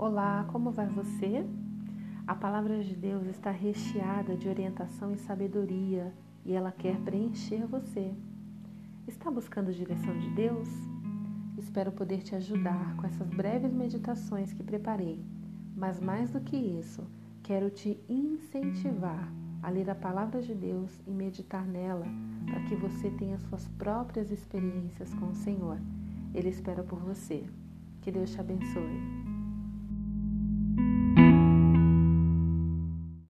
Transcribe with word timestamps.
Olá, 0.00 0.46
como 0.52 0.70
vai 0.70 0.86
você? 0.86 1.44
A 2.24 2.32
palavra 2.32 2.84
de 2.84 2.94
Deus 2.94 3.26
está 3.26 3.50
recheada 3.50 4.36
de 4.36 4.48
orientação 4.48 5.12
e 5.12 5.18
sabedoria 5.18 6.14
e 6.44 6.52
ela 6.52 6.70
quer 6.70 6.96
preencher 7.00 7.66
você. 7.66 8.14
Está 9.08 9.28
buscando 9.28 9.72
direção 9.72 10.16
de 10.16 10.30
Deus? 10.30 10.68
Espero 11.58 11.90
poder 11.90 12.22
te 12.22 12.36
ajudar 12.36 12.94
com 12.94 13.08
essas 13.08 13.28
breves 13.28 13.74
meditações 13.74 14.52
que 14.52 14.62
preparei, 14.62 15.20
mas 15.74 15.98
mais 15.98 16.30
do 16.30 16.40
que 16.42 16.56
isso, 16.56 17.04
quero 17.42 17.68
te 17.68 17.98
incentivar 18.08 19.28
a 19.60 19.68
ler 19.68 19.90
a 19.90 19.96
palavra 19.96 20.40
de 20.40 20.54
Deus 20.54 20.96
e 21.08 21.10
meditar 21.10 21.66
nela 21.66 22.06
para 22.46 22.62
que 22.66 22.76
você 22.76 23.10
tenha 23.10 23.36
suas 23.40 23.66
próprias 23.70 24.30
experiências 24.30 25.12
com 25.14 25.26
o 25.26 25.34
Senhor. 25.34 25.80
Ele 26.32 26.50
espera 26.50 26.84
por 26.84 27.00
você. 27.00 27.44
Que 28.00 28.12
Deus 28.12 28.30
te 28.30 28.38
abençoe. 28.38 29.27